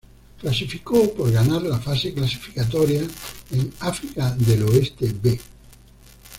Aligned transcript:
Clasificó 0.39 1.13
por 1.13 1.31
ganar 1.31 1.61
la 1.61 1.77
fase 1.77 2.11
clasificatoria 2.11 3.03
en 3.51 3.71
"África 3.81 4.31
del 4.31 4.63
Oeste 4.63 5.13
B". 5.21 5.39